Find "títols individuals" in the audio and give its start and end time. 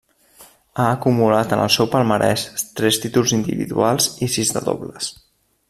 3.05-4.09